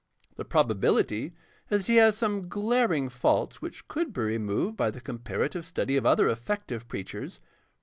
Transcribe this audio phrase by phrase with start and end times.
[0.35, 1.35] The probability
[1.69, 5.95] is that he has some glaring faults which could be removed by the comparative study
[5.95, 7.39] of other effective preachers.